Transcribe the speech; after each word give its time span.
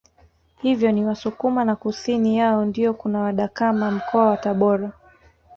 Hivyo 0.61 0.91
ni 0.91 1.05
Wasukuma 1.05 1.65
na 1.65 1.75
kusini 1.75 2.37
yao 2.37 2.65
ndio 2.65 2.93
kuna 2.93 3.19
wadakama 3.19 3.91
Mkoa 3.91 4.25
wa 4.29 4.37
Tabora 4.37 4.91